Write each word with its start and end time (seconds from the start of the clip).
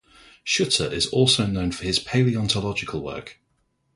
Scheuchzer 0.43 0.91
is 0.91 1.05
also 1.11 1.45
known 1.45 1.71
for 1.71 1.83
his 1.83 1.99
paleontological 1.99 3.03
work. 3.03 3.37